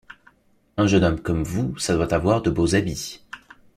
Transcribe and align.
Un 0.77 0.87
jeune 0.87 1.03
homme 1.03 1.21
comme 1.21 1.43
vous, 1.43 1.77
ça 1.77 1.93
doit 1.93 2.11
avoir 2.11 2.41
de 2.41 2.49
beaux 2.49 2.73
habits. 2.73 3.21